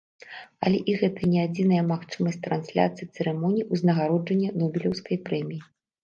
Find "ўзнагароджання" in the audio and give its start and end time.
3.75-4.49